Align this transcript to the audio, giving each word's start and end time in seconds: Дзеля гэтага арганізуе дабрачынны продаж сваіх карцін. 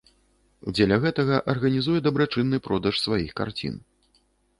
Дзеля 0.77 0.95
гэтага 1.03 1.35
арганізуе 1.53 1.99
дабрачынны 2.07 2.57
продаж 2.69 2.95
сваіх 3.05 3.31
карцін. 3.41 3.77